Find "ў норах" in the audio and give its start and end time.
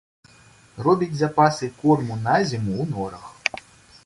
2.83-3.25